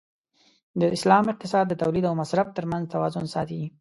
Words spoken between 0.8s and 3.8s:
اسلام اقتصاد د تولید او مصرف تر منځ توازن ساتي.